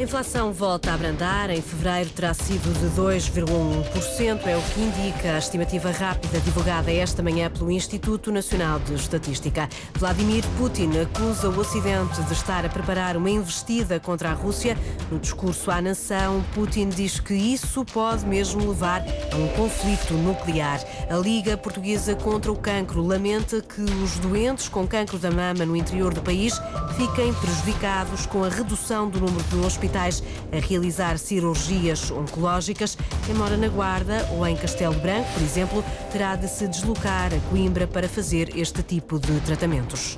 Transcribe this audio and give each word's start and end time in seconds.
Inflação 0.00 0.50
volta 0.50 0.90
a 0.90 0.94
abrandar. 0.94 1.50
Em 1.50 1.60
fevereiro 1.60 2.08
terá 2.08 2.32
sido 2.32 2.72
de 2.72 2.86
2,1%, 2.98 4.46
é 4.46 4.56
o 4.56 4.62
que 4.62 4.80
indica 4.80 5.34
a 5.34 5.38
estimativa 5.38 5.90
rápida 5.90 6.40
divulgada 6.40 6.90
esta 6.90 7.22
manhã 7.22 7.50
pelo 7.50 7.70
Instituto 7.70 8.32
Nacional 8.32 8.80
de 8.80 8.94
Estatística. 8.94 9.68
Vladimir 9.98 10.42
Putin 10.56 10.92
acusa 11.00 11.50
o 11.50 11.58
Ocidente 11.58 12.22
de 12.22 12.32
estar 12.32 12.64
a 12.64 12.70
preparar 12.70 13.14
uma 13.14 13.28
investida 13.28 14.00
contra 14.00 14.30
a 14.30 14.32
Rússia. 14.32 14.74
No 15.10 15.18
discurso 15.18 15.70
à 15.70 15.82
nação, 15.82 16.42
Putin 16.54 16.88
diz 16.88 17.20
que 17.20 17.34
isso 17.34 17.84
pode 17.84 18.24
mesmo 18.24 18.70
levar 18.70 19.02
a 19.30 19.36
um 19.36 19.48
conflito 19.48 20.14
nuclear. 20.14 20.80
A 21.10 21.16
Liga 21.16 21.58
Portuguesa 21.58 22.14
contra 22.14 22.50
o 22.50 22.56
Cancro 22.56 23.06
lamenta 23.06 23.60
que 23.60 23.82
os 23.82 24.18
doentes 24.18 24.66
com 24.66 24.86
cancro 24.86 25.18
da 25.18 25.30
mama 25.30 25.66
no 25.66 25.76
interior 25.76 26.14
do 26.14 26.22
país 26.22 26.58
fiquem 26.96 27.34
prejudicados 27.34 28.24
com 28.24 28.42
a 28.42 28.48
redução 28.48 29.10
do 29.10 29.20
número 29.20 29.44
de 29.44 29.56
hospitais 29.56 29.89
hospitais 29.90 30.22
a 30.52 30.58
realizar 30.66 31.18
cirurgias 31.18 32.10
oncológicas. 32.10 32.96
Quem 33.26 33.34
mora 33.34 33.56
na 33.56 33.68
Guarda 33.68 34.26
ou 34.32 34.46
em 34.46 34.56
Castelo 34.56 34.94
Branco, 34.94 35.28
por 35.32 35.42
exemplo, 35.42 35.84
terá 36.12 36.36
de 36.36 36.48
se 36.48 36.68
deslocar 36.68 37.32
a 37.34 37.50
Coimbra 37.50 37.86
para 37.86 38.08
fazer 38.08 38.56
este 38.56 38.82
tipo 38.82 39.18
de 39.18 39.40
tratamentos. 39.40 40.16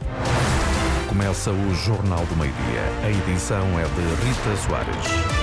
Começa 1.09 1.51
o 1.51 1.75
Jornal 1.75 2.25
do 2.27 2.37
Meio-Dia. 2.37 2.83
A 3.05 3.11
edição 3.11 3.67
é 3.79 3.85
de 3.85 4.27
Rita 4.27 4.57
Soares. 4.67 5.42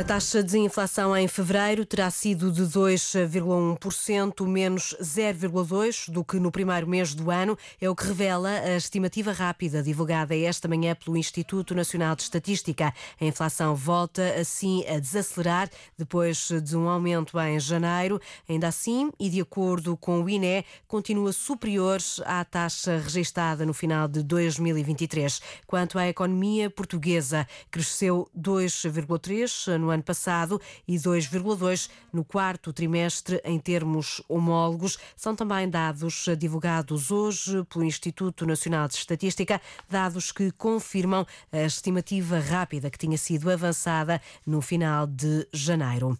A 0.00 0.02
taxa 0.02 0.42
de 0.42 0.56
inflação 0.56 1.14
em 1.14 1.28
fevereiro 1.28 1.84
terá 1.84 2.10
sido 2.10 2.50
de 2.50 2.62
2,1%, 2.62 4.46
menos 4.46 4.96
0,2% 4.98 6.10
do 6.10 6.24
que 6.24 6.40
no 6.40 6.50
primeiro 6.50 6.88
mês 6.88 7.14
do 7.14 7.30
ano, 7.30 7.54
é 7.78 7.90
o 7.90 7.94
que 7.94 8.06
revela 8.06 8.48
a 8.48 8.76
estimativa 8.78 9.30
rápida 9.30 9.82
divulgada 9.82 10.34
esta 10.34 10.66
manhã 10.66 10.94
pelo 10.94 11.18
Instituto 11.18 11.74
Nacional 11.74 12.16
de 12.16 12.22
Estatística. 12.22 12.94
A 13.20 13.24
inflação 13.26 13.74
volta 13.74 14.36
assim 14.40 14.86
a 14.86 14.98
desacelerar 14.98 15.68
depois 15.98 16.48
de 16.64 16.74
um 16.74 16.88
aumento 16.88 17.38
em 17.38 17.60
janeiro. 17.60 18.18
Ainda 18.48 18.68
assim, 18.68 19.10
e 19.20 19.28
de 19.28 19.42
acordo 19.42 19.98
com 19.98 20.22
o 20.22 20.30
INE, 20.30 20.64
continua 20.88 21.30
superior 21.30 21.98
à 22.24 22.42
taxa 22.42 22.96
registada 22.96 23.66
no 23.66 23.74
final 23.74 24.08
de 24.08 24.22
2023. 24.22 25.42
Quanto 25.66 25.98
à 25.98 26.08
economia 26.08 26.70
portuguesa, 26.70 27.46
cresceu 27.70 28.30
2,3% 28.34 29.76
no 29.76 29.89
ano 29.90 30.02
passado 30.02 30.60
e 30.86 30.96
2,2% 30.96 31.90
no 32.12 32.24
quarto 32.24 32.72
trimestre 32.72 33.40
em 33.44 33.58
termos 33.58 34.22
homólogos. 34.28 34.98
São 35.16 35.34
também 35.34 35.68
dados 35.68 36.26
divulgados 36.38 37.10
hoje 37.10 37.64
pelo 37.64 37.84
Instituto 37.84 38.46
Nacional 38.46 38.88
de 38.88 38.94
Estatística, 38.94 39.60
dados 39.88 40.32
que 40.32 40.50
confirmam 40.52 41.26
a 41.52 41.62
estimativa 41.62 42.38
rápida 42.38 42.90
que 42.90 42.98
tinha 42.98 43.18
sido 43.18 43.50
avançada 43.50 44.20
no 44.46 44.60
final 44.60 45.06
de 45.06 45.46
janeiro. 45.52 46.18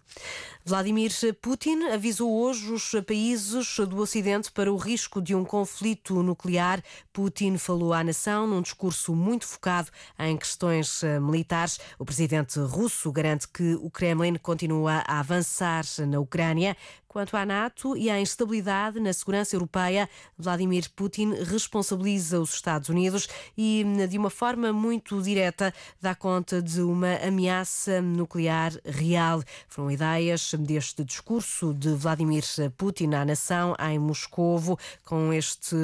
Vladimir 0.63 1.11
Putin 1.41 1.85
avisou 1.85 2.31
hoje 2.31 2.71
os 2.71 2.91
países 3.05 3.77
do 3.79 3.97
Ocidente 3.97 4.51
para 4.51 4.71
o 4.71 4.77
risco 4.77 5.19
de 5.19 5.33
um 5.33 5.43
conflito 5.43 6.21
nuclear. 6.21 6.83
Putin 7.11 7.57
falou 7.57 7.93
à 7.93 8.03
nação 8.03 8.45
num 8.45 8.61
discurso 8.61 9.15
muito 9.15 9.47
focado 9.47 9.89
em 10.19 10.37
questões 10.37 11.01
militares. 11.19 11.79
O 11.97 12.05
presidente 12.05 12.59
russo 12.59 13.11
garante 13.11 13.47
que 13.47 13.60
que 13.61 13.75
o 13.75 13.91
Kremlin 13.91 14.37
continua 14.41 15.03
a 15.07 15.19
avançar 15.19 15.85
na 16.07 16.19
Ucrânia. 16.19 16.75
Quanto 17.07 17.37
à 17.37 17.45
NATO 17.45 17.95
e 17.95 18.09
à 18.09 18.19
instabilidade 18.19 18.99
na 18.99 19.13
segurança 19.13 19.55
europeia, 19.55 20.09
Vladimir 20.35 20.89
Putin 20.95 21.35
responsabiliza 21.43 22.39
os 22.39 22.55
Estados 22.55 22.89
Unidos 22.89 23.27
e, 23.55 23.85
de 24.09 24.17
uma 24.17 24.31
forma 24.31 24.73
muito 24.73 25.21
direta, 25.21 25.71
dá 26.01 26.15
conta 26.15 26.59
de 26.59 26.81
uma 26.81 27.17
ameaça 27.17 28.01
nuclear 28.01 28.71
real. 28.83 29.43
Foram 29.67 29.91
ideias 29.91 30.55
deste 30.55 31.03
discurso 31.03 31.71
de 31.71 31.93
Vladimir 31.93 32.43
Putin 32.75 33.13
à 33.13 33.23
nação 33.23 33.75
em 33.79 33.99
Moscovo, 33.99 34.79
com 35.05 35.31
este 35.31 35.75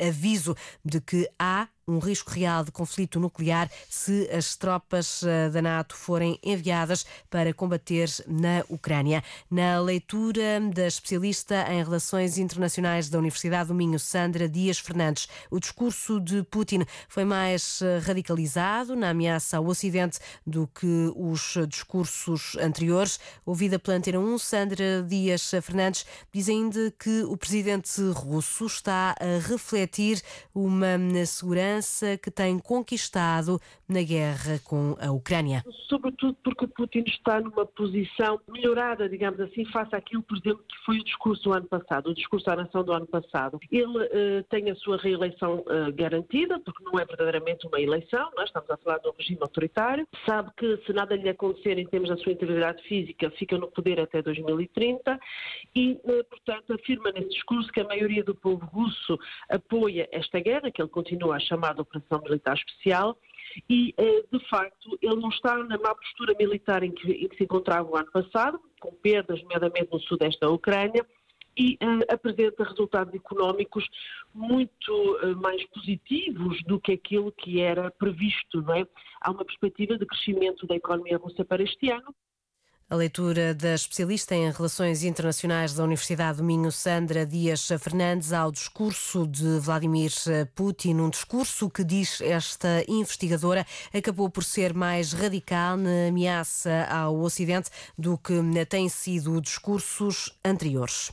aviso 0.00 0.56
de 0.82 0.98
que 0.98 1.28
há 1.38 1.68
um 1.88 1.98
risco 1.98 2.30
real 2.30 2.62
de 2.62 2.70
conflito 2.70 3.18
nuclear 3.18 3.70
se 3.88 4.28
as 4.30 4.54
tropas 4.54 5.22
eh, 5.22 5.48
da 5.48 5.62
NATO 5.62 5.96
forem 5.96 6.38
enviadas 6.42 7.06
para 7.30 7.54
combater 7.54 8.08
na 8.26 8.62
Ucrânia. 8.68 9.24
Na 9.50 9.80
leitura 9.80 10.60
da 10.72 10.86
especialista 10.86 11.66
em 11.72 11.82
relações 11.82 12.36
internacionais 12.36 13.08
da 13.08 13.18
Universidade 13.18 13.68
do 13.68 13.74
Minho, 13.74 13.98
Sandra 13.98 14.48
Dias 14.48 14.78
Fernandes, 14.78 15.28
o 15.50 15.58
discurso 15.58 16.20
de 16.20 16.42
Putin 16.42 16.84
foi 17.08 17.24
mais 17.24 17.80
eh, 17.80 17.98
radicalizado 17.98 18.94
na 18.94 19.10
ameaça 19.10 19.56
ao 19.56 19.66
Ocidente 19.66 20.18
do 20.46 20.66
que 20.66 21.10
os 21.16 21.56
discursos 21.68 22.54
anteriores. 22.60 23.18
Ouvida 23.46 23.78
pela 23.78 23.96
Antena 23.96 24.18
1, 24.18 24.38
Sandra 24.38 25.02
Dias 25.02 25.50
Fernandes 25.62 26.04
diz 26.32 26.48
ainda 26.48 26.92
que 26.98 27.22
o 27.22 27.36
presidente 27.36 28.02
russo 28.12 28.66
está 28.66 29.14
a 29.18 29.48
refletir 29.48 30.22
uma 30.54 30.98
segurança 31.24 31.77
que 32.22 32.30
tem 32.30 32.58
conquistado 32.58 33.60
na 33.88 34.02
guerra 34.02 34.60
com 34.64 34.96
a 35.00 35.10
Ucrânia. 35.10 35.64
Sobretudo 35.88 36.36
porque 36.44 36.66
Putin 36.66 37.04
está 37.06 37.40
numa 37.40 37.64
posição 37.64 38.38
melhorada, 38.48 39.08
digamos 39.08 39.40
assim, 39.40 39.64
face 39.66 39.94
àquilo, 39.94 40.22
por 40.22 40.36
exemplo, 40.36 40.64
que 40.68 40.76
foi 40.84 40.98
o 40.98 41.04
discurso 41.04 41.42
do 41.44 41.52
ano 41.52 41.66
passado, 41.66 42.10
o 42.10 42.14
discurso 42.14 42.50
à 42.50 42.56
nação 42.56 42.84
do 42.84 42.92
ano 42.92 43.06
passado. 43.06 43.58
Ele 43.70 43.86
uh, 43.86 44.42
tem 44.50 44.70
a 44.70 44.74
sua 44.76 44.98
reeleição 44.98 45.60
uh, 45.60 45.92
garantida, 45.94 46.60
porque 46.60 46.84
não 46.84 46.98
é 46.98 47.04
verdadeiramente 47.04 47.66
uma 47.66 47.80
eleição, 47.80 48.30
nós 48.36 48.44
é? 48.44 48.44
estamos 48.44 48.70
a 48.70 48.76
falar 48.76 48.98
de 48.98 49.08
um 49.08 49.12
regime 49.12 49.38
autoritário. 49.40 50.06
Sabe 50.26 50.50
que 50.56 50.76
se 50.86 50.92
nada 50.92 51.16
lhe 51.16 51.28
acontecer 51.28 51.78
em 51.78 51.86
termos 51.86 52.10
da 52.10 52.16
sua 52.18 52.32
integridade 52.32 52.82
física, 52.84 53.30
fica 53.32 53.56
no 53.56 53.68
poder 53.68 54.00
até 54.00 54.20
2030 54.20 55.18
e, 55.74 55.92
uh, 56.04 56.24
portanto, 56.24 56.74
afirma 56.74 57.10
nesse 57.12 57.30
discurso 57.30 57.70
que 57.72 57.80
a 57.80 57.84
maioria 57.84 58.22
do 58.22 58.34
povo 58.34 58.64
russo 58.66 59.18
apoia 59.48 60.08
esta 60.12 60.40
guerra, 60.40 60.70
que 60.70 60.82
ele 60.82 60.88
continua 60.88 61.36
a 61.36 61.40
chamar 61.40 61.67
chamada 61.68 61.82
Operação 61.82 62.20
Militar 62.22 62.56
Especial, 62.56 63.18
e, 63.68 63.94
eh, 63.96 64.24
de 64.30 64.48
facto, 64.48 64.98
ele 65.02 65.16
não 65.16 65.30
está 65.30 65.56
na 65.56 65.78
má 65.78 65.94
postura 65.94 66.34
militar 66.38 66.82
em 66.82 66.92
que, 66.92 67.10
em 67.10 67.28
que 67.28 67.36
se 67.36 67.44
encontrava 67.44 67.88
o 67.88 67.96
ano 67.96 68.10
passado, 68.10 68.60
com 68.80 68.92
perdas, 68.92 69.42
nomeadamente 69.42 69.88
no 69.92 70.00
sudeste 70.00 70.40
da 70.40 70.50
Ucrânia, 70.50 71.04
e 71.56 71.76
uh, 71.82 72.14
apresenta 72.14 72.62
resultados 72.62 73.12
económicos 73.12 73.84
muito 74.32 74.92
uh, 74.92 75.36
mais 75.36 75.64
positivos 75.70 76.62
do 76.62 76.78
que 76.78 76.92
aquilo 76.92 77.32
que 77.32 77.60
era 77.60 77.90
previsto, 77.90 78.62
não 78.62 78.74
é? 78.74 78.86
Há 79.20 79.32
uma 79.32 79.44
perspectiva 79.44 79.98
de 79.98 80.06
crescimento 80.06 80.68
da 80.68 80.76
economia 80.76 81.16
russa 81.16 81.44
para 81.44 81.64
este 81.64 81.90
ano. 81.90 82.14
A 82.90 82.94
leitura 82.94 83.52
da 83.52 83.74
especialista 83.74 84.34
em 84.34 84.50
Relações 84.50 85.04
Internacionais 85.04 85.74
da 85.74 85.84
Universidade 85.84 86.38
do 86.38 86.44
Minho, 86.44 86.72
Sandra 86.72 87.26
Dias 87.26 87.68
Fernandes, 87.78 88.32
ao 88.32 88.50
discurso 88.50 89.26
de 89.26 89.58
Vladimir 89.58 90.10
Putin, 90.54 90.94
um 90.94 91.10
discurso 91.10 91.68
que, 91.68 91.84
diz 91.84 92.22
esta 92.22 92.82
investigadora, 92.88 93.66
acabou 93.92 94.30
por 94.30 94.42
ser 94.42 94.72
mais 94.72 95.12
radical 95.12 95.76
na 95.76 96.08
ameaça 96.08 96.86
ao 96.90 97.20
Ocidente 97.20 97.68
do 97.98 98.16
que 98.16 98.32
têm 98.70 98.88
sido 98.88 99.38
discursos 99.38 100.34
anteriores. 100.42 101.12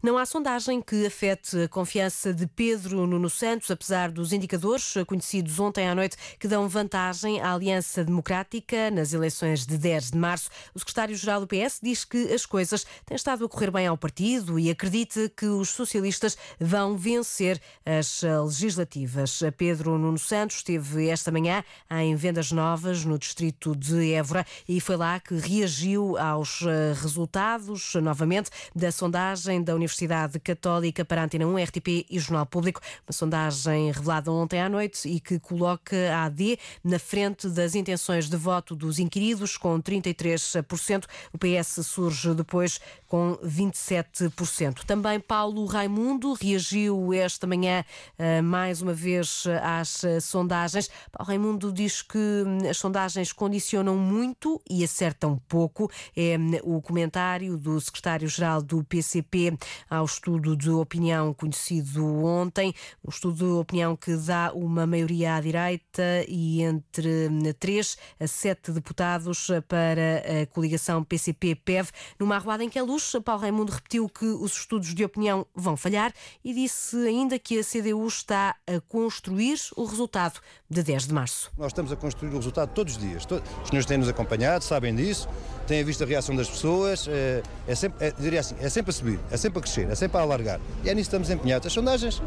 Não 0.00 0.16
há 0.18 0.24
sondagem 0.24 0.80
que 0.80 1.06
afete 1.06 1.62
a 1.62 1.68
confiança 1.68 2.32
de 2.32 2.46
Pedro 2.46 3.04
Nuno 3.04 3.28
Santos, 3.28 3.68
apesar 3.68 4.12
dos 4.12 4.32
indicadores 4.32 4.94
conhecidos 5.04 5.58
ontem 5.58 5.88
à 5.88 5.94
noite 5.96 6.16
que 6.38 6.46
dão 6.46 6.68
vantagem 6.68 7.40
à 7.40 7.52
Aliança 7.52 8.04
Democrática 8.04 8.92
nas 8.92 9.12
eleições 9.12 9.66
de 9.66 9.76
10 9.76 10.12
de 10.12 10.18
março. 10.18 10.50
O 10.72 10.78
secretário 10.78 11.15
secretário-geral 11.16 11.40
do 11.40 11.46
PS 11.46 11.80
diz 11.82 12.04
que 12.04 12.32
as 12.32 12.44
coisas 12.44 12.86
têm 13.04 13.16
estado 13.16 13.44
a 13.44 13.48
correr 13.48 13.70
bem 13.70 13.86
ao 13.86 13.96
partido 13.96 14.58
e 14.58 14.70
acredita 14.70 15.28
que 15.28 15.46
os 15.46 15.70
socialistas 15.70 16.36
vão 16.60 16.96
vencer 16.96 17.60
as 17.84 18.22
legislativas. 18.44 19.42
Pedro 19.56 19.98
Nuno 19.98 20.18
Santos 20.18 20.56
esteve 20.56 21.08
esta 21.08 21.32
manhã 21.32 21.64
em 21.90 22.14
Vendas 22.14 22.52
Novas, 22.52 23.04
no 23.04 23.18
distrito 23.18 23.74
de 23.74 24.12
Évora, 24.12 24.46
e 24.68 24.80
foi 24.80 24.96
lá 24.96 25.18
que 25.18 25.34
reagiu 25.34 26.16
aos 26.18 26.62
eh, 26.62 26.92
resultados, 27.00 27.94
novamente, 27.94 28.50
da 28.74 28.92
sondagem 28.92 29.62
da 29.62 29.74
Universidade 29.74 30.38
Católica 30.38 31.04
para 31.04 31.24
Antena 31.24 31.46
1, 31.46 31.64
RTP 31.64 32.06
e 32.10 32.18
Jornal 32.18 32.46
Público. 32.46 32.80
Uma 33.06 33.12
sondagem 33.12 33.90
revelada 33.90 34.30
ontem 34.30 34.60
à 34.60 34.68
noite 34.68 35.08
e 35.08 35.20
que 35.20 35.38
coloca 35.38 35.96
a 36.12 36.24
AD 36.24 36.58
na 36.84 36.98
frente 36.98 37.48
das 37.48 37.74
intenções 37.74 38.28
de 38.28 38.36
voto 38.36 38.74
dos 38.74 38.98
inquiridos, 38.98 39.56
com 39.56 39.80
33%, 39.80 41.05
O 41.32 41.38
PS 41.38 41.86
surge 41.86 42.34
depois 42.34 42.80
com 43.06 43.38
27%. 43.44 44.84
Também 44.84 45.20
Paulo 45.20 45.64
Raimundo 45.66 46.32
reagiu 46.34 47.12
esta 47.12 47.46
manhã 47.46 47.84
eh, 48.18 48.42
mais 48.42 48.82
uma 48.82 48.92
vez 48.92 49.44
às 49.62 50.04
eh, 50.04 50.20
sondagens. 50.20 50.90
Paulo 51.12 51.28
Raimundo 51.28 51.72
diz 51.72 52.02
que 52.02 52.18
hum, 52.18 52.68
as 52.68 52.76
sondagens 52.78 53.32
condicionam 53.32 53.96
muito 53.96 54.60
e 54.68 54.82
acertam 54.82 55.40
pouco. 55.48 55.90
É 56.16 56.36
hum, 56.36 56.50
o 56.64 56.82
comentário 56.82 57.56
do 57.56 57.80
secretário-geral 57.80 58.60
do 58.62 58.82
PCP 58.84 59.56
ao 59.88 60.04
estudo 60.04 60.56
de 60.56 60.70
opinião 60.70 61.32
conhecido 61.32 62.04
ontem. 62.24 62.74
Um 63.04 63.10
estudo 63.10 63.36
de 63.36 63.44
opinião 63.44 63.96
que 63.96 64.16
dá 64.16 64.52
uma 64.52 64.86
maioria 64.86 65.36
à 65.36 65.40
direita 65.40 66.24
e 66.28 66.62
entre 66.62 67.28
3 67.58 67.96
hum, 68.20 68.24
a 68.24 68.26
7 68.26 68.72
deputados 68.72 69.48
para 69.68 70.42
a 70.42 70.46
coligação 70.46 70.95
PCP-PEV. 71.04 71.90
Numa 72.18 72.36
arruada 72.36 72.64
em 72.64 72.68
que 72.68 72.78
a 72.78 72.82
luz, 72.82 73.12
Paulo 73.24 73.42
Raimundo 73.42 73.72
repetiu 73.72 74.08
que 74.08 74.26
os 74.26 74.52
estudos 74.52 74.94
de 74.94 75.04
opinião 75.04 75.46
vão 75.54 75.76
falhar 75.76 76.12
e 76.44 76.52
disse 76.52 76.96
ainda 77.06 77.38
que 77.38 77.58
a 77.58 77.64
CDU 77.64 78.06
está 78.06 78.56
a 78.66 78.80
construir 78.88 79.58
o 79.76 79.84
resultado 79.84 80.40
de 80.68 80.82
10 80.82 81.08
de 81.08 81.14
março. 81.14 81.50
Nós 81.56 81.68
estamos 81.68 81.92
a 81.92 81.96
construir 81.96 82.30
o 82.30 82.36
resultado 82.36 82.70
todos 82.72 82.96
os 82.96 83.00
dias. 83.00 83.24
Os 83.24 83.68
senhores 83.68 83.86
têm-nos 83.86 84.08
acompanhado, 84.08 84.64
sabem 84.64 84.94
disso, 84.94 85.28
têm 85.66 85.84
visto 85.84 86.02
a 86.02 86.06
reação 86.06 86.34
das 86.34 86.48
pessoas. 86.48 87.06
É, 87.08 87.42
é 87.66 87.74
sempre, 87.74 88.06
é, 88.06 88.12
diria 88.12 88.40
assim, 88.40 88.56
é 88.60 88.68
sempre 88.68 88.90
a 88.90 88.92
subir, 88.92 89.20
é 89.30 89.36
sempre 89.36 89.58
a 89.58 89.62
crescer, 89.62 89.88
é 89.90 89.94
sempre 89.94 90.18
a 90.18 90.20
alargar. 90.20 90.60
E 90.84 90.90
é 90.90 90.94
nisso 90.94 91.10
que 91.10 91.16
estamos 91.16 91.30
empenhados. 91.30 91.66
As 91.66 91.72
sondagens, 91.72 92.22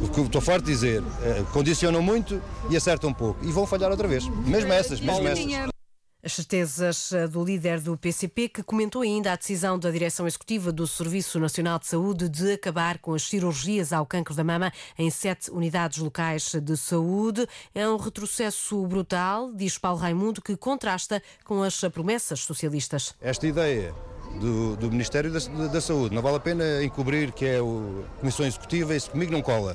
o 0.00 0.08
que 0.08 0.20
estou 0.20 0.40
farto 0.40 0.64
de 0.64 0.72
dizer, 0.72 1.02
é, 1.22 1.44
condicionam 1.52 2.02
muito 2.02 2.42
e 2.68 2.76
acertam 2.76 3.10
um 3.10 3.14
pouco. 3.14 3.44
E 3.44 3.50
vão 3.50 3.66
falhar 3.66 3.90
outra 3.90 4.08
vez. 4.08 4.26
Mesmo 4.28 4.72
essas, 4.72 5.00
mesmo 5.00 5.26
essas. 5.26 5.79
As 6.22 6.34
certezas 6.34 7.12
eh, 7.12 7.26
do 7.26 7.42
líder 7.42 7.80
do 7.80 7.96
PCP, 7.96 8.50
que 8.50 8.62
comentou 8.62 9.00
ainda 9.00 9.32
a 9.32 9.36
decisão 9.36 9.78
da 9.78 9.90
direção 9.90 10.26
executiva 10.26 10.70
do 10.70 10.86
Serviço 10.86 11.40
Nacional 11.40 11.78
de 11.78 11.86
Saúde 11.86 12.28
de 12.28 12.52
acabar 12.52 12.98
com 12.98 13.14
as 13.14 13.22
cirurgias 13.22 13.90
ao 13.90 14.04
cancro 14.04 14.34
da 14.34 14.44
mama 14.44 14.70
em 14.98 15.08
sete 15.08 15.50
unidades 15.50 15.96
locais 15.96 16.54
de 16.54 16.76
saúde. 16.76 17.46
É 17.74 17.88
um 17.88 17.96
retrocesso 17.96 18.86
brutal, 18.86 19.50
diz 19.54 19.78
Paulo 19.78 19.98
Raimundo, 19.98 20.42
que 20.42 20.58
contrasta 20.58 21.22
com 21.42 21.62
as 21.62 21.80
promessas 21.90 22.40
socialistas. 22.40 23.14
Esta 23.18 23.46
ideia 23.46 23.94
do, 24.38 24.76
do 24.76 24.90
Ministério 24.90 25.32
da, 25.32 25.38
da, 25.68 25.80
Saúde, 25.80 26.14
não 26.14 26.20
vale 26.20 26.36
a 26.36 26.40
pena 26.40 26.84
encobrir 26.84 27.32
que 27.32 27.46
é 27.46 27.58
a 27.58 28.20
Comissão 28.20 28.44
Executiva, 28.44 28.94
isso 28.94 29.10
comigo 29.10 29.32
não 29.32 29.40
cola. 29.40 29.74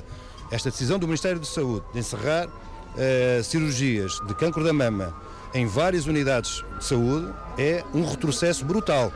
Esta 0.52 0.70
decisão 0.70 0.96
do 0.96 1.08
Ministério 1.08 1.40
da 1.40 1.46
Saúde 1.46 1.84
de 1.92 1.98
encerrar 1.98 2.46
uh, 2.46 3.42
cirurgias 3.42 4.20
de 4.28 4.34
cancro 4.36 4.62
da 4.62 4.72
mama 4.72 5.25
em 5.56 5.66
várias 5.66 6.06
unidades 6.06 6.62
de 6.78 6.84
saúde 6.84 7.32
é 7.56 7.82
um 7.94 8.04
retrocesso 8.04 8.62
brutal 8.64 9.10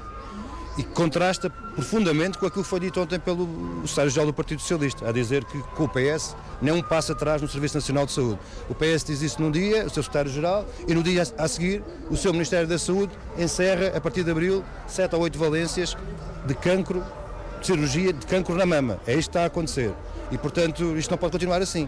e 0.78 0.82
que 0.82 0.90
contrasta 0.90 1.50
profundamente 1.50 2.38
com 2.38 2.46
aquilo 2.46 2.62
que 2.62 2.68
foi 2.68 2.80
dito 2.80 2.98
ontem 2.98 3.18
pelo 3.18 3.46
secretário-geral 3.82 4.26
do 4.26 4.32
Partido 4.32 4.60
Socialista, 4.62 5.06
a 5.06 5.12
dizer 5.12 5.44
que 5.44 5.58
com 5.74 5.84
o 5.84 5.88
PS 5.88 6.34
nem 6.62 6.72
um 6.72 6.80
passo 6.80 7.12
atrás 7.12 7.42
no 7.42 7.48
Serviço 7.48 7.76
Nacional 7.76 8.06
de 8.06 8.12
Saúde. 8.12 8.38
O 8.70 8.74
PS 8.74 9.04
diz 9.04 9.20
isso 9.20 9.42
num 9.42 9.50
dia, 9.50 9.84
o 9.84 9.90
seu 9.90 10.02
secretário-geral, 10.02 10.66
e 10.88 10.94
no 10.94 11.02
dia 11.02 11.22
a 11.36 11.48
seguir 11.48 11.82
o 12.08 12.16
seu 12.16 12.32
Ministério 12.32 12.66
da 12.66 12.78
Saúde 12.78 13.12
encerra, 13.36 13.94
a 13.94 14.00
partir 14.00 14.24
de 14.24 14.30
abril, 14.30 14.64
sete 14.86 15.14
ou 15.14 15.22
oito 15.22 15.38
valências 15.38 15.94
de 16.46 16.54
cancro, 16.54 17.04
de 17.60 17.66
cirurgia 17.66 18.12
de 18.14 18.24
cancro 18.26 18.54
na 18.54 18.64
mama. 18.64 18.98
É 19.06 19.12
isto 19.12 19.30
que 19.30 19.30
está 19.30 19.42
a 19.42 19.46
acontecer. 19.46 19.92
E, 20.30 20.38
portanto, 20.38 20.96
isto 20.96 21.10
não 21.10 21.18
pode 21.18 21.32
continuar 21.32 21.60
assim. 21.60 21.86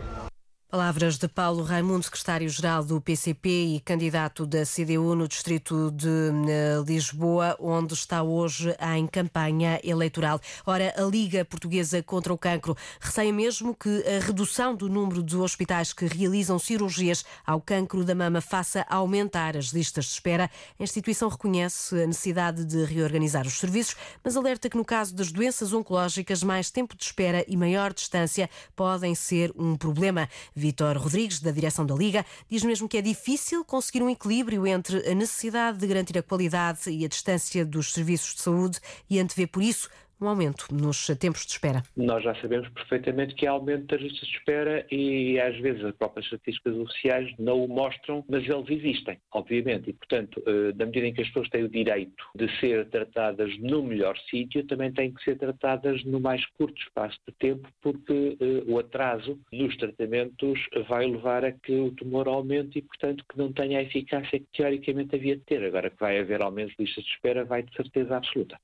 Palavras 0.72 1.18
de 1.18 1.28
Paulo 1.28 1.62
Raimundo, 1.62 2.02
secretário-geral 2.02 2.82
do 2.82 2.98
PCP 2.98 3.74
e 3.76 3.80
candidato 3.80 4.46
da 4.46 4.64
CDU 4.64 5.14
no 5.14 5.28
distrito 5.28 5.90
de 5.90 6.08
eh, 6.48 6.82
Lisboa, 6.86 7.54
onde 7.60 7.92
está 7.92 8.22
hoje 8.22 8.74
em 8.96 9.06
campanha 9.06 9.78
eleitoral. 9.84 10.40
Ora, 10.64 10.94
a 10.96 11.02
Liga 11.02 11.44
Portuguesa 11.44 12.02
contra 12.02 12.32
o 12.32 12.38
Cancro 12.38 12.74
receia 12.98 13.30
mesmo 13.30 13.74
que 13.74 14.02
a 14.08 14.24
redução 14.24 14.74
do 14.74 14.88
número 14.88 15.22
de 15.22 15.36
hospitais 15.36 15.92
que 15.92 16.06
realizam 16.06 16.58
cirurgias 16.58 17.22
ao 17.46 17.60
cancro 17.60 18.02
da 18.02 18.14
mama 18.14 18.40
faça 18.40 18.86
aumentar 18.88 19.58
as 19.58 19.66
listas 19.66 20.06
de 20.06 20.12
espera. 20.12 20.50
A 20.80 20.82
instituição 20.82 21.28
reconhece 21.28 22.02
a 22.02 22.06
necessidade 22.06 22.64
de 22.64 22.82
reorganizar 22.86 23.46
os 23.46 23.58
serviços, 23.58 23.94
mas 24.24 24.38
alerta 24.38 24.70
que 24.70 24.78
no 24.78 24.86
caso 24.86 25.14
das 25.14 25.30
doenças 25.30 25.74
oncológicas, 25.74 26.42
mais 26.42 26.70
tempo 26.70 26.96
de 26.96 27.04
espera 27.04 27.44
e 27.46 27.58
maior 27.58 27.92
distância 27.92 28.48
podem 28.74 29.14
ser 29.14 29.52
um 29.54 29.76
problema. 29.76 30.26
Vítor 30.62 30.96
Rodrigues, 30.96 31.40
da 31.40 31.50
direção 31.50 31.84
da 31.84 31.92
Liga, 31.92 32.24
diz 32.48 32.62
mesmo 32.62 32.88
que 32.88 32.96
é 32.96 33.02
difícil 33.02 33.64
conseguir 33.64 34.00
um 34.00 34.08
equilíbrio 34.08 34.64
entre 34.64 35.10
a 35.10 35.12
necessidade 35.12 35.78
de 35.78 35.86
garantir 35.88 36.16
a 36.16 36.22
qualidade 36.22 36.88
e 36.88 37.04
a 37.04 37.08
distância 37.08 37.66
dos 37.66 37.92
serviços 37.92 38.36
de 38.36 38.42
saúde 38.42 38.78
e 39.10 39.18
antevê 39.18 39.44
por 39.44 39.60
isso 39.60 39.90
um 40.22 40.28
aumento 40.28 40.66
nos 40.72 41.06
tempos 41.18 41.44
de 41.44 41.52
espera. 41.52 41.82
Nós 41.96 42.22
já 42.22 42.34
sabemos 42.36 42.68
perfeitamente 42.70 43.34
que 43.34 43.46
há 43.46 43.50
aumento 43.50 43.86
das 43.86 44.00
listas 44.00 44.28
de 44.28 44.36
espera 44.36 44.86
e 44.90 45.38
às 45.40 45.58
vezes 45.58 45.84
as 45.84 45.94
próprias 45.96 46.26
estatísticas 46.26 46.76
oficiais 46.76 47.32
não 47.38 47.64
o 47.64 47.68
mostram, 47.68 48.24
mas 48.28 48.48
eles 48.48 48.70
existem, 48.70 49.18
obviamente. 49.32 49.90
E, 49.90 49.92
portanto, 49.92 50.42
eh, 50.46 50.72
na 50.76 50.86
medida 50.86 51.06
em 51.06 51.12
que 51.12 51.22
as 51.22 51.28
pessoas 51.28 51.48
têm 51.48 51.64
o 51.64 51.68
direito 51.68 52.24
de 52.34 52.48
ser 52.60 52.88
tratadas 52.88 53.56
no 53.58 53.82
melhor 53.82 54.16
sítio, 54.30 54.64
também 54.66 54.92
têm 54.92 55.12
que 55.12 55.22
ser 55.24 55.36
tratadas 55.36 56.04
no 56.04 56.20
mais 56.20 56.44
curto 56.58 56.80
espaço 56.80 57.18
de 57.26 57.34
tempo, 57.34 57.68
porque 57.80 58.36
eh, 58.40 58.62
o 58.66 58.78
atraso 58.78 59.38
nos 59.52 59.76
tratamentos 59.76 60.60
vai 60.88 61.06
levar 61.06 61.44
a 61.44 61.52
que 61.52 61.72
o 61.72 61.90
tumor 61.92 62.28
aumente 62.28 62.78
e, 62.78 62.82
portanto, 62.82 63.24
que 63.28 63.38
não 63.38 63.52
tenha 63.52 63.78
a 63.78 63.82
eficácia 63.82 64.38
que 64.38 64.46
teoricamente 64.56 65.16
havia 65.16 65.36
de 65.36 65.42
ter. 65.42 65.64
Agora 65.64 65.90
que 65.90 65.98
vai 65.98 66.18
haver 66.18 66.42
aumento 66.42 66.70
de 66.76 66.84
listas 66.84 67.04
de 67.04 67.10
espera, 67.10 67.44
vai 67.44 67.62
de 67.62 67.74
certeza 67.74 68.16
absoluta. 68.16 68.58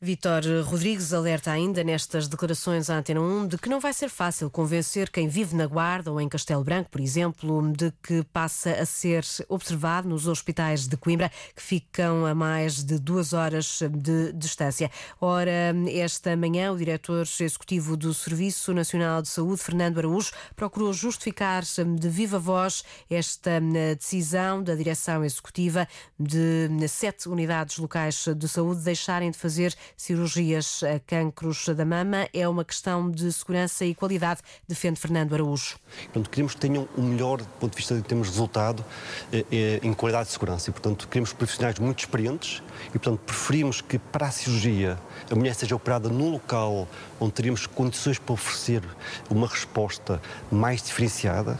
Vítor 0.00 0.44
Rodrigues 0.64 1.12
alerta 1.12 1.50
ainda 1.50 1.82
nestas 1.82 2.28
declarações 2.28 2.88
à 2.88 2.98
Antena 2.98 3.20
1 3.20 3.48
de 3.48 3.58
que 3.58 3.68
não 3.68 3.80
vai 3.80 3.92
ser 3.92 4.08
fácil 4.08 4.48
convencer 4.48 5.10
quem 5.10 5.26
vive 5.26 5.56
na 5.56 5.66
Guarda 5.66 6.12
ou 6.12 6.20
em 6.20 6.28
Castelo 6.28 6.62
Branco, 6.62 6.88
por 6.88 7.00
exemplo, 7.00 7.72
de 7.72 7.92
que 8.00 8.22
passa 8.32 8.70
a 8.74 8.86
ser 8.86 9.24
observado 9.48 10.08
nos 10.08 10.28
hospitais 10.28 10.86
de 10.86 10.96
Coimbra, 10.96 11.32
que 11.52 11.60
ficam 11.60 12.24
a 12.24 12.32
mais 12.32 12.84
de 12.84 12.96
duas 12.96 13.32
horas 13.32 13.80
de 13.90 14.32
distância. 14.34 14.88
Ora, 15.20 15.74
esta 15.92 16.36
manhã, 16.36 16.70
o 16.70 16.78
diretor 16.78 17.26
executivo 17.40 17.96
do 17.96 18.14
Serviço 18.14 18.72
Nacional 18.72 19.20
de 19.20 19.26
Saúde, 19.26 19.60
Fernando 19.60 19.98
Araújo, 19.98 20.30
procurou 20.54 20.92
justificar 20.92 21.64
de 21.64 22.08
viva 22.08 22.38
voz 22.38 22.84
esta 23.10 23.60
decisão 23.96 24.62
da 24.62 24.76
direção 24.76 25.24
executiva 25.24 25.88
de 26.16 26.68
sete 26.86 27.28
unidades 27.28 27.78
locais 27.78 28.28
de 28.36 28.48
saúde 28.48 28.82
deixarem 28.82 29.32
de 29.32 29.36
fazer 29.36 29.74
cirurgias 29.96 30.82
a 30.82 30.98
cancros 31.00 31.68
da 31.68 31.84
mama 31.84 32.28
é 32.32 32.48
uma 32.48 32.64
questão 32.64 33.10
de 33.10 33.32
segurança 33.32 33.84
e 33.84 33.94
qualidade, 33.94 34.40
defende 34.66 35.00
Fernando 35.00 35.34
Araújo. 35.34 35.76
Portanto, 36.04 36.30
queremos 36.30 36.54
que 36.54 36.60
tenham 36.60 36.88
o 36.96 37.02
melhor 37.02 37.38
do 37.38 37.46
ponto 37.60 37.72
de 37.72 37.76
vista 37.76 37.94
de 37.94 38.02
termos 38.02 38.28
resultado 38.28 38.84
eh, 39.32 39.44
eh, 39.50 39.80
em 39.82 39.92
qualidade 39.92 40.26
de 40.26 40.32
segurança 40.32 40.70
e, 40.70 40.72
portanto, 40.72 41.08
queremos 41.08 41.32
profissionais 41.32 41.78
muito 41.78 42.00
experientes 42.00 42.62
e, 42.88 42.98
portanto, 42.98 43.20
preferimos 43.20 43.80
que 43.80 43.98
para 43.98 44.26
a 44.26 44.30
cirurgia 44.30 44.98
a 45.30 45.34
mulher 45.34 45.54
seja 45.54 45.74
operada 45.74 46.08
num 46.08 46.30
local 46.30 46.88
onde 47.20 47.32
teríamos 47.32 47.66
condições 47.66 48.18
para 48.18 48.32
oferecer 48.32 48.82
uma 49.30 49.46
resposta 49.46 50.20
mais 50.50 50.82
diferenciada 50.82 51.58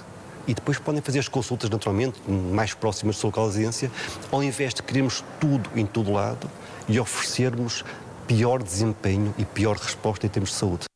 e 0.48 0.54
depois 0.54 0.78
podem 0.78 1.02
fazer 1.02 1.19
as 1.19 1.28
consultas 1.28 1.69
naturalmente 1.69 2.19
mais 2.28 2.72
próximas 2.72 3.16
da 3.16 3.20
sua 3.20 3.28
local 3.28 3.44
de 3.44 3.56
residência, 3.56 3.90
ao 4.32 4.42
invés 4.42 4.72
de 4.72 4.82
queremos 4.82 5.23
tudo 5.38 5.68
em 5.76 5.85
todo 5.85 6.11
lado 6.11 6.50
e 6.88 6.99
oferecermos 6.99 7.85
pior 8.28 8.62
desempenho 8.62 9.35
e 9.38 9.44
pior 9.47 9.75
resposta 9.76 10.26
em 10.26 10.28
termos 10.28 10.50
de 10.50 10.56
saúde. 10.56 10.88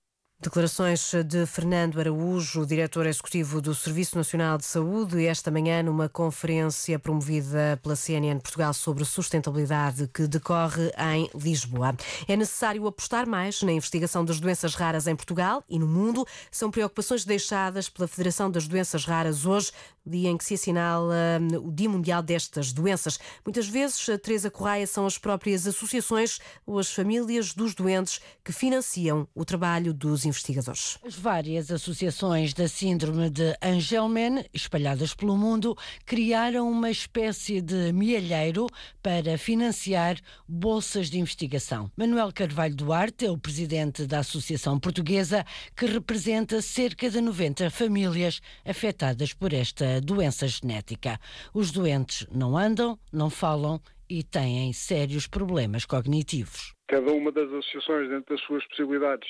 Declarações 0.42 1.12
de 1.24 1.46
Fernando 1.46 2.00
Araújo, 2.00 2.66
diretor 2.66 3.06
executivo 3.06 3.60
do 3.62 3.72
Serviço 3.76 4.16
Nacional 4.16 4.58
de 4.58 4.64
Saúde, 4.64 5.24
esta 5.24 5.52
manhã 5.52 5.84
numa 5.84 6.08
conferência 6.08 6.98
promovida 6.98 7.78
pela 7.80 7.94
CNN 7.94 8.40
Portugal 8.40 8.74
sobre 8.74 9.04
sustentabilidade 9.04 10.10
que 10.12 10.26
decorre 10.26 10.90
em 11.14 11.30
Lisboa. 11.32 11.94
É 12.26 12.36
necessário 12.36 12.84
apostar 12.88 13.24
mais 13.24 13.62
na 13.62 13.70
investigação 13.70 14.24
das 14.24 14.40
doenças 14.40 14.74
raras 14.74 15.06
em 15.06 15.14
Portugal 15.14 15.62
e 15.68 15.78
no 15.78 15.86
mundo. 15.86 16.26
São 16.50 16.72
preocupações 16.72 17.24
deixadas 17.24 17.88
pela 17.88 18.08
Federação 18.08 18.50
das 18.50 18.66
Doenças 18.66 19.04
Raras 19.04 19.46
hoje, 19.46 19.70
dia 20.04 20.28
em 20.28 20.36
que 20.36 20.44
se 20.44 20.54
assinala 20.54 21.14
hum, 21.40 21.68
o 21.68 21.72
Dia 21.72 21.88
Mundial 21.88 22.20
destas 22.20 22.72
doenças. 22.72 23.20
Muitas 23.44 23.68
vezes, 23.68 24.08
a 24.08 24.18
Teresa 24.18 24.50
Correia 24.50 24.86
são 24.88 25.06
as 25.06 25.16
próprias 25.16 25.68
associações 25.68 26.40
ou 26.66 26.80
as 26.80 26.92
famílias 26.92 27.54
dos 27.54 27.74
doentes 27.74 28.20
que 28.42 28.52
financiam 28.52 29.28
o 29.34 29.44
trabalho 29.44 29.94
dos 29.94 30.24
investigadores. 30.32 30.98
As 31.04 31.14
várias 31.14 31.70
associações 31.70 32.54
da 32.54 32.66
Síndrome 32.66 33.28
de 33.30 33.54
Angelman, 33.62 34.44
espalhadas 34.52 35.14
pelo 35.14 35.36
mundo, 35.36 35.76
criaram 36.06 36.70
uma 36.70 36.90
espécie 36.90 37.60
de 37.60 37.92
mielheiro 37.92 38.66
para 39.02 39.36
financiar 39.36 40.16
bolsas 40.48 41.10
de 41.10 41.18
investigação. 41.18 41.90
Manuel 41.96 42.32
Carvalho 42.32 42.74
Duarte 42.74 43.26
é 43.26 43.30
o 43.30 43.38
presidente 43.38 44.06
da 44.06 44.20
Associação 44.20 44.78
Portuguesa, 44.80 45.44
que 45.76 45.86
representa 45.86 46.62
cerca 46.62 47.10
de 47.10 47.20
90 47.20 47.70
famílias 47.70 48.40
afetadas 48.64 49.32
por 49.32 49.52
esta 49.52 50.00
doença 50.00 50.48
genética. 50.48 51.18
Os 51.52 51.70
doentes 51.70 52.26
não 52.32 52.56
andam, 52.56 52.98
não 53.12 53.28
falam 53.28 53.80
e 54.08 54.22
têm 54.22 54.72
sérios 54.72 55.26
problemas 55.26 55.86
cognitivos. 55.86 56.74
Cada 56.88 57.10
uma 57.12 57.32
das 57.32 57.48
associações, 57.48 58.10
dentro 58.10 58.36
das 58.36 58.44
suas 58.44 58.62
possibilidades, 58.68 59.26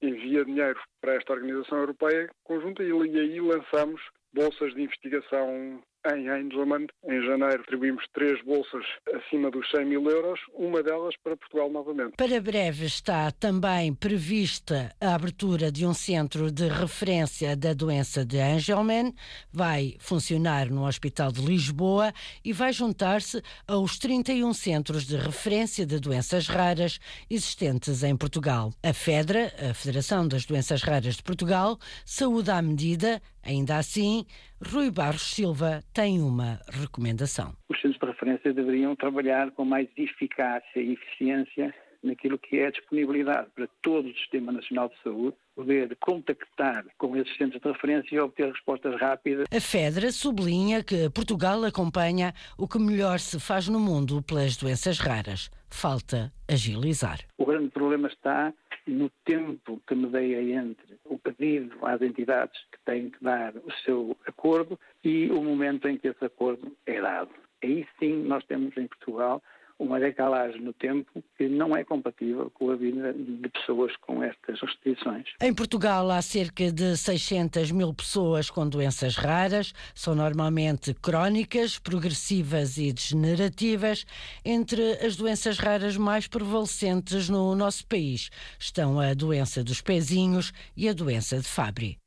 envia 0.00 0.44
dinheiro 0.44 0.80
para 1.00 1.14
esta 1.14 1.32
organização 1.32 1.78
europeia 1.78 2.28
conjunta 2.44 2.82
e 2.82 2.92
aí 2.92 3.40
lançamos 3.40 4.00
bolsas 4.32 4.74
de 4.74 4.82
investigação 4.82 5.82
em 6.14 6.28
Eindhoven. 6.28 6.86
Em 7.04 7.22
janeiro 7.22 7.62
atribuímos 7.62 8.04
três 8.12 8.42
bolsas 8.44 8.84
acima 9.14 9.50
dos 9.50 9.68
100 9.70 9.86
mil 9.86 10.04
euros, 10.08 10.40
uma 10.54 10.82
delas 10.82 11.14
para 11.22 11.36
Portugal 11.36 11.70
novamente. 11.70 12.16
Para 12.16 12.40
breve 12.40 12.86
está 12.86 13.30
também 13.30 13.94
prevista 13.94 14.94
a 15.00 15.14
abertura 15.14 15.70
de 15.70 15.86
um 15.86 15.94
centro 15.94 16.50
de 16.50 16.68
referência 16.68 17.56
da 17.56 17.72
doença 17.72 18.24
de 18.24 18.38
Angelman. 18.38 19.14
Vai 19.52 19.96
funcionar 19.98 20.70
no 20.70 20.86
Hospital 20.86 21.32
de 21.32 21.42
Lisboa 21.44 22.12
e 22.44 22.52
vai 22.52 22.72
juntar-se 22.72 23.42
aos 23.66 23.98
31 23.98 24.52
centros 24.52 25.06
de 25.06 25.16
referência 25.16 25.84
de 25.84 25.98
doenças 25.98 26.46
raras 26.48 26.98
existentes 27.28 28.02
em 28.02 28.16
Portugal. 28.16 28.72
A 28.82 28.92
FEDRA, 28.92 29.52
a 29.70 29.74
Federação 29.74 30.26
das 30.26 30.44
Doenças 30.44 30.82
Raras 30.82 31.16
de 31.16 31.22
Portugal, 31.22 31.78
saúde 32.04 32.50
à 32.50 32.60
medida, 32.60 33.20
ainda 33.48 33.78
assim, 33.78 34.26
Rui 34.62 34.90
Barros 34.90 35.22
Silva 35.22 35.82
tem 35.94 36.20
uma 36.20 36.60
recomendação. 36.70 37.54
Os 37.68 37.80
centros 37.80 37.98
de 38.00 38.06
referência 38.06 38.52
deveriam 38.52 38.94
trabalhar 38.94 39.50
com 39.52 39.64
mais 39.64 39.88
eficácia 39.96 40.80
e 40.80 40.92
eficiência 40.92 41.74
naquilo 42.02 42.38
que 42.38 42.58
é 42.58 42.66
a 42.66 42.70
disponibilidade 42.70 43.48
para 43.54 43.68
todo 43.82 44.08
o 44.08 44.14
Sistema 44.14 44.52
Nacional 44.52 44.88
de 44.88 45.02
Saúde 45.02 45.36
poder 45.56 45.96
contactar 46.00 46.84
com 46.96 47.16
esses 47.16 47.36
centros 47.36 47.60
de 47.60 47.68
referência 47.68 48.14
e 48.14 48.20
obter 48.20 48.52
respostas 48.52 49.00
rápidas. 49.00 49.46
A 49.52 49.60
FEDRA 49.60 50.12
sublinha 50.12 50.84
que 50.84 51.10
Portugal 51.10 51.64
acompanha 51.64 52.32
o 52.56 52.68
que 52.68 52.78
melhor 52.78 53.18
se 53.18 53.40
faz 53.40 53.68
no 53.68 53.80
mundo 53.80 54.22
pelas 54.22 54.56
doenças 54.56 54.98
raras. 54.98 55.50
Falta 55.70 56.32
agilizar. 56.48 57.20
O 57.36 57.46
grande 57.46 57.70
problema 57.70 58.08
está 58.08 58.52
no 58.86 59.10
tempo 59.24 59.80
que 59.86 59.94
medeia 59.94 60.40
entre 60.60 60.98
o 61.04 61.18
pedido 61.18 61.76
às 61.86 62.00
entidades 62.00 62.58
que 62.72 62.78
têm 62.84 63.10
que 63.10 63.22
dar 63.22 63.54
o 63.56 63.70
seu 63.84 64.16
acordo 64.26 64.78
e 65.04 65.30
o 65.30 65.42
momento 65.42 65.86
em 65.88 65.98
que 65.98 66.08
esse 66.08 66.24
acordo 66.24 66.74
é 66.86 67.00
dado. 67.00 67.30
Aí 67.62 67.86
sim 67.98 68.22
nós 68.22 68.44
temos 68.44 68.76
em 68.76 68.86
Portugal 68.86 69.42
uma 69.78 70.00
decalagem 70.00 70.60
no 70.60 70.72
tempo 70.72 71.22
que 71.36 71.48
não 71.48 71.76
é 71.76 71.84
compatível 71.84 72.50
com 72.50 72.70
a 72.70 72.76
vida 72.76 73.12
de 73.12 73.48
pessoas 73.48 73.94
com 73.96 74.22
estas 74.22 74.60
restrições. 74.60 75.26
Em 75.40 75.54
Portugal 75.54 76.10
há 76.10 76.20
cerca 76.20 76.72
de 76.72 76.96
600 76.96 77.70
mil 77.70 77.94
pessoas 77.94 78.50
com 78.50 78.68
doenças 78.68 79.16
raras, 79.16 79.72
são 79.94 80.14
normalmente 80.14 80.92
crónicas, 80.94 81.78
progressivas 81.78 82.76
e 82.76 82.92
degenerativas. 82.92 84.04
Entre 84.44 84.92
as 85.04 85.16
doenças 85.16 85.58
raras 85.58 85.96
mais 85.96 86.26
prevalecentes 86.26 87.28
no 87.28 87.54
nosso 87.54 87.86
país 87.86 88.30
estão 88.58 88.98
a 88.98 89.14
doença 89.14 89.62
dos 89.62 89.80
pezinhos 89.80 90.52
e 90.76 90.88
a 90.88 90.92
doença 90.92 91.38
de 91.38 91.46
Fabry. 91.46 91.98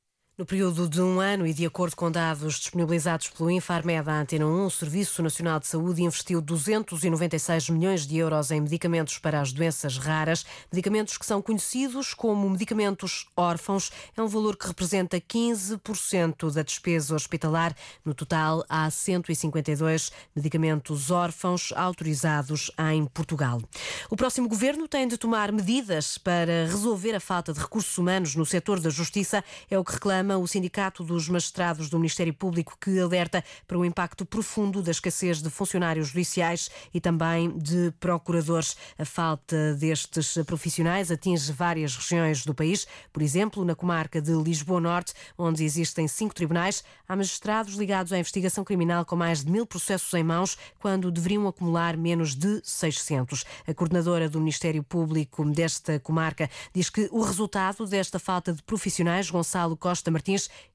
No 0.41 0.45
período 0.47 0.89
de 0.89 0.99
um 0.99 1.19
ano 1.19 1.45
e 1.45 1.53
de 1.53 1.67
acordo 1.67 1.95
com 1.95 2.09
dados 2.09 2.55
disponibilizados 2.55 3.29
pelo 3.29 3.51
Infarmed 3.51 4.09
à 4.09 4.21
Antena 4.21 4.47
1, 4.47 4.65
o 4.65 4.71
Serviço 4.71 5.21
Nacional 5.21 5.59
de 5.59 5.67
Saúde 5.67 6.01
investiu 6.01 6.41
296 6.41 7.69
milhões 7.69 8.07
de 8.07 8.17
euros 8.17 8.49
em 8.49 8.59
medicamentos 8.59 9.19
para 9.19 9.39
as 9.39 9.53
doenças 9.53 9.99
raras, 9.99 10.43
medicamentos 10.73 11.15
que 11.15 11.27
são 11.27 11.43
conhecidos 11.43 12.15
como 12.15 12.49
medicamentos 12.49 13.27
órfãos. 13.37 13.91
É 14.17 14.21
um 14.23 14.27
valor 14.27 14.57
que 14.57 14.65
representa 14.65 15.21
15% 15.21 16.51
da 16.51 16.63
despesa 16.63 17.13
hospitalar. 17.13 17.75
No 18.03 18.15
total, 18.15 18.65
há 18.67 18.89
152 18.89 20.11
medicamentos 20.35 21.11
órfãos 21.11 21.71
autorizados 21.75 22.71
em 22.91 23.05
Portugal. 23.05 23.61
O 24.09 24.17
próximo 24.17 24.49
governo 24.49 24.87
tem 24.87 25.07
de 25.07 25.19
tomar 25.19 25.51
medidas 25.51 26.17
para 26.17 26.65
resolver 26.65 27.13
a 27.13 27.19
falta 27.19 27.53
de 27.53 27.59
recursos 27.59 27.95
humanos 27.95 28.35
no 28.35 28.43
setor 28.43 28.79
da 28.79 28.89
justiça, 28.89 29.43
é 29.69 29.77
o 29.77 29.85
que 29.85 29.93
reclama 29.93 30.30
o 30.37 30.47
Sindicato 30.47 31.03
dos 31.03 31.27
Magistrados 31.27 31.89
do 31.89 31.97
Ministério 31.97 32.33
Público, 32.33 32.77
que 32.79 32.99
alerta 32.99 33.43
para 33.67 33.77
o 33.77 33.85
impacto 33.85 34.25
profundo 34.25 34.81
da 34.81 34.91
escassez 34.91 35.41
de 35.41 35.49
funcionários 35.49 36.09
judiciais 36.09 36.69
e 36.93 36.99
também 36.99 37.57
de 37.57 37.91
procuradores. 37.99 38.75
A 38.97 39.05
falta 39.05 39.75
destes 39.75 40.37
profissionais 40.45 41.11
atinge 41.11 41.51
várias 41.51 41.95
regiões 41.95 42.45
do 42.45 42.53
país. 42.53 42.87
Por 43.11 43.21
exemplo, 43.21 43.65
na 43.65 43.75
comarca 43.75 44.21
de 44.21 44.31
Lisboa 44.31 44.79
Norte, 44.79 45.13
onde 45.37 45.63
existem 45.63 46.07
cinco 46.07 46.33
tribunais, 46.33 46.83
há 47.07 47.15
magistrados 47.15 47.75
ligados 47.75 48.13
à 48.13 48.19
investigação 48.19 48.63
criminal 48.63 49.05
com 49.05 49.15
mais 49.15 49.43
de 49.43 49.51
mil 49.51 49.65
processos 49.65 50.13
em 50.13 50.23
mãos, 50.23 50.57
quando 50.79 51.11
deveriam 51.11 51.47
acumular 51.47 51.97
menos 51.97 52.35
de 52.35 52.61
600. 52.63 53.43
A 53.67 53.73
coordenadora 53.73 54.29
do 54.29 54.39
Ministério 54.39 54.83
Público 54.83 55.43
desta 55.45 55.99
comarca 55.99 56.49
diz 56.73 56.89
que 56.89 57.09
o 57.11 57.21
resultado 57.21 57.85
desta 57.85 58.19
falta 58.19 58.53
de 58.53 58.63
profissionais, 58.63 59.29
Gonçalo 59.29 59.75
Costa 59.75 60.09
Martins 60.09 60.20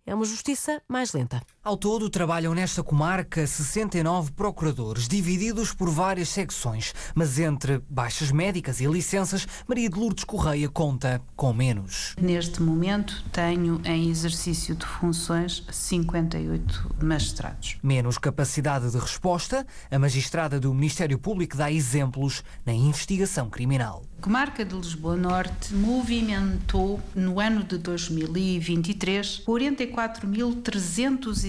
é 0.05 0.15
uma 0.15 0.25
justiça 0.25 0.83
mais 0.89 1.13
lenta. 1.13 1.43
Ao 1.67 1.77
todo, 1.77 2.09
trabalham 2.09 2.55
nesta 2.55 2.81
comarca 2.81 3.45
69 3.45 4.31
procuradores, 4.31 5.09
divididos 5.09 5.75
por 5.75 5.91
várias 5.91 6.29
secções, 6.29 6.95
mas 7.13 7.41
entre 7.41 7.83
baixas 7.91 8.31
médicas 8.31 8.81
e 8.81 8.87
licenças, 8.87 9.49
Maria 9.67 9.91
de 9.91 9.99
Lourdes 9.99 10.23
Correia 10.23 10.69
conta 10.69 11.21
com 11.35 11.53
menos. 11.53 12.15
Neste 12.21 12.63
momento, 12.63 13.21
tenho 13.33 13.81
em 13.85 14.09
exercício 14.09 14.77
de 14.77 14.87
funções 14.87 15.65
58 15.69 16.95
magistrados. 17.03 17.79
Menos 17.83 18.17
capacidade 18.17 18.89
de 18.89 18.99
resposta, 18.99 19.67
a 19.91 19.99
magistrada 19.99 20.61
do 20.61 20.73
Ministério 20.73 21.19
Público 21.19 21.57
dá 21.57 21.69
exemplos 21.69 22.45
na 22.65 22.75
investigação 22.75 23.51
criminal. 23.51 24.05
A 24.21 24.23
comarca 24.23 24.65
de 24.65 24.75
Lisboa 24.75 25.17
Norte 25.17 25.75
movimentou 25.75 27.01
no 27.13 27.41
ano 27.41 27.65
de 27.65 27.77
2023 27.77 29.43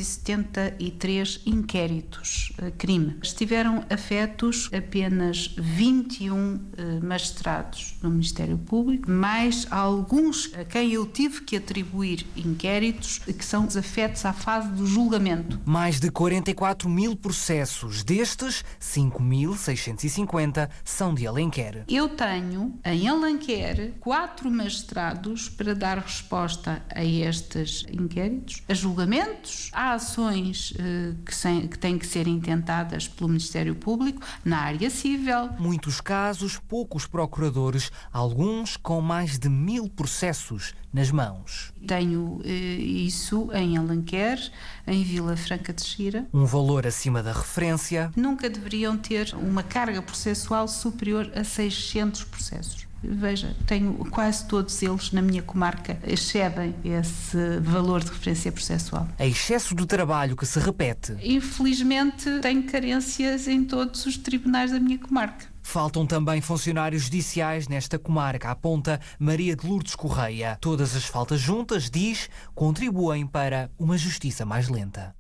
44.373 0.07 1.41
inquéritos 1.45 2.53
uh, 2.59 2.71
crime. 2.77 3.17
Estiveram 3.21 3.83
afetos 3.89 4.69
apenas 4.73 5.53
21 5.57 6.55
uh, 6.55 6.59
magistrados 7.05 7.97
no 8.01 8.09
Ministério 8.09 8.57
Público, 8.57 9.09
mais 9.09 9.67
alguns 9.69 10.53
a 10.53 10.63
quem 10.63 10.93
eu 10.93 11.05
tive 11.05 11.41
que 11.41 11.57
atribuir 11.57 12.25
inquéritos 12.35 13.19
que 13.19 13.43
são 13.43 13.65
afetos 13.65 14.25
à 14.25 14.33
fase 14.33 14.69
do 14.69 14.85
julgamento. 14.85 15.59
Mais 15.65 15.99
de 15.99 16.09
44 16.09 16.89
mil 16.89 17.15
processos, 17.15 18.03
destes 18.03 18.63
5.650 18.81 20.69
são 20.83 21.13
de 21.13 21.27
Alenquer. 21.27 21.83
Eu 21.87 22.09
tenho 22.09 22.79
em 22.85 23.07
Alenquer 23.07 23.93
quatro 23.99 24.49
magistrados 24.49 25.49
para 25.49 25.73
dar 25.73 25.97
resposta 25.97 26.81
a 26.93 27.03
estes 27.03 27.85
inquéritos, 27.91 28.63
a 28.67 28.73
julgamentos, 28.73 29.69
a 29.73 29.96
ações 29.97 30.73
eh, 30.79 31.13
que, 31.25 31.35
sem, 31.35 31.67
que 31.67 31.77
têm 31.77 31.97
que 31.97 32.07
ser 32.07 32.27
intentadas 32.27 33.07
pelo 33.07 33.29
Ministério 33.29 33.75
Público 33.75 34.21
na 34.45 34.59
área 34.59 34.89
civil. 34.89 35.49
Muitos 35.59 35.99
casos, 35.99 36.57
poucos 36.57 37.05
procuradores, 37.05 37.91
alguns 38.11 38.77
com 38.77 39.01
mais 39.01 39.37
de 39.37 39.49
mil 39.49 39.89
processos 39.89 40.73
nas 40.93 41.11
mãos. 41.11 41.73
Tenho 41.85 42.41
eh, 42.45 42.49
isso 42.49 43.49
em 43.53 43.77
Alenquer, 43.77 44.39
em 44.85 45.03
Vila 45.03 45.35
Franca 45.35 45.73
de 45.73 45.83
Xira. 45.83 46.27
Um 46.33 46.45
valor 46.45 46.87
acima 46.87 47.21
da 47.21 47.33
referência. 47.33 48.11
Nunca 48.15 48.49
deveriam 48.49 48.97
ter 48.97 49.35
uma 49.35 49.63
carga 49.63 50.01
processual 50.01 50.67
superior 50.67 51.31
a 51.35 51.43
600 51.43 52.23
processos. 52.23 52.87
Veja, 53.03 53.55
tenho 53.65 53.93
quase 54.09 54.45
todos 54.47 54.81
eles 54.81 55.11
na 55.11 55.21
minha 55.21 55.41
comarca 55.41 55.99
excedem 56.05 56.75
esse 56.83 57.59
valor 57.61 58.03
de 58.03 58.09
referência 58.11 58.51
processual. 58.51 59.07
É 59.17 59.27
excesso 59.27 59.75
de 59.75 59.85
trabalho 59.85 60.35
que 60.35 60.45
se 60.45 60.59
repete. 60.59 61.15
Infelizmente, 61.21 62.39
tenho 62.41 62.63
carências 62.63 63.47
em 63.47 63.63
todos 63.63 64.05
os 64.05 64.17
tribunais 64.17 64.71
da 64.71 64.79
minha 64.79 64.97
comarca. 64.97 65.45
Faltam 65.61 66.05
também 66.05 66.39
funcionários 66.39 67.03
judiciais 67.03 67.67
nesta 67.67 67.99
comarca, 67.99 68.49
aponta 68.49 69.01
Maria 69.19 69.53
de 69.53 69.67
Lourdes 69.67 69.95
Correia. 69.95 70.57
Todas 70.61 70.95
as 70.95 71.03
faltas 71.03 71.41
juntas, 71.41 71.89
diz, 71.89 72.29
contribuem 72.55 73.27
para 73.27 73.69
uma 73.77 73.97
justiça 73.97 74.45
mais 74.45 74.69
lenta. 74.69 75.13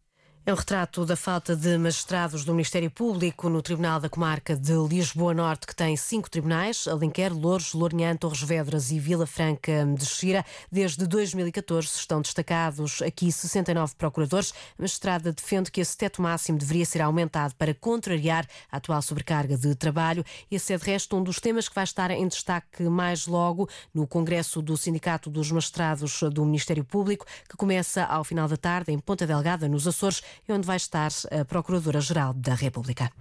É 0.47 0.53
um 0.53 0.55
retrato 0.55 1.05
da 1.05 1.17
falta 1.17 1.57
de 1.57 1.77
magistrados 1.77 2.45
do 2.45 2.53
Ministério 2.53 2.89
Público 2.89 3.49
no 3.49 3.61
Tribunal 3.61 3.99
da 3.99 4.07
Comarca 4.07 4.55
de 4.55 4.71
Lisboa 4.87 5.33
Norte, 5.33 5.67
que 5.67 5.75
tem 5.75 5.97
cinco 5.97 6.29
tribunais: 6.29 6.87
Alenquer, 6.87 7.33
Louros, 7.33 7.73
Lourinhã, 7.73 8.15
Torres 8.15 8.41
Vedras 8.43 8.89
e 8.89 8.97
Vila 8.97 9.27
Franca 9.27 9.85
de 9.85 10.05
Xira. 10.05 10.45
Desde 10.71 11.05
2014 11.05 11.89
estão 11.89 12.21
destacados 12.21 13.01
aqui 13.01 13.29
69 13.29 13.95
procuradores. 13.97 14.53
A 14.79 14.83
magistrada 14.83 15.33
defende 15.33 15.69
que 15.69 15.81
esse 15.81 15.97
teto 15.97 16.21
máximo 16.21 16.57
deveria 16.57 16.85
ser 16.85 17.01
aumentado 17.01 17.53
para 17.55 17.73
contrariar 17.73 18.47
a 18.71 18.77
atual 18.77 19.01
sobrecarga 19.01 19.57
de 19.57 19.75
trabalho. 19.75 20.23
Esse 20.49 20.71
é, 20.71 20.77
de 20.77 20.85
resto, 20.85 21.17
um 21.17 21.23
dos 21.23 21.41
temas 21.41 21.67
que 21.67 21.75
vai 21.75 21.83
estar 21.83 22.09
em 22.09 22.25
destaque 22.25 22.83
mais 22.83 23.27
logo 23.27 23.67
no 23.93 24.07
Congresso 24.07 24.61
do 24.61 24.77
Sindicato 24.77 25.29
dos 25.29 25.51
Magistrados 25.51 26.21
do 26.31 26.45
Ministério 26.45 26.85
Público, 26.85 27.25
que 27.49 27.57
começa 27.57 28.05
ao 28.05 28.23
final 28.23 28.47
da 28.47 28.55
tarde 28.55 28.93
em 28.93 28.97
Ponta 28.97 29.27
Delgada, 29.27 29.67
nos 29.67 29.85
Açores 29.85 30.21
e 30.47 30.53
onde 30.53 30.65
vai 30.65 30.77
estar 30.77 31.11
a 31.31 31.45
Procuradora-Geral 31.45 32.33
da 32.33 32.53
República. 32.53 33.11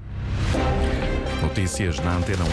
Notícias 1.42 1.98
na 2.00 2.16
Antena 2.16 2.44
1, 2.44 2.48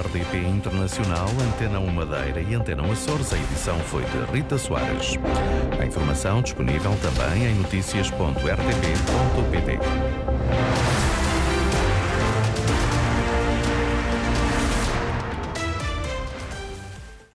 RDP 0.00 0.38
Internacional, 0.38 1.28
Antena 1.28 1.78
1 1.78 1.92
Madeira 1.92 2.40
e 2.40 2.54
Antena 2.54 2.82
1 2.82 2.92
Açores. 2.92 3.32
A 3.32 3.36
edição 3.36 3.78
foi 3.80 4.02
de 4.04 4.18
Rita 4.32 4.56
Soares. 4.58 5.14
A 5.78 5.84
informação 5.84 6.40
disponível 6.42 6.96
também 7.02 7.44
em 7.46 7.54
notícias.rtp.pt. 7.56 10.37